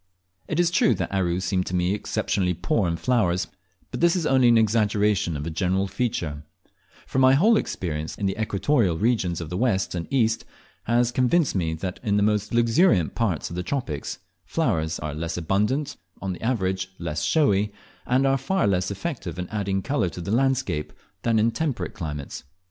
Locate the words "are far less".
18.25-18.89